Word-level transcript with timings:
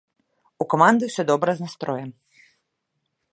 У 0.63 0.65
каманды 0.73 1.03
ўсё 1.09 1.23
добра 1.31 1.51
з 1.59 1.67
настроем. 1.67 2.09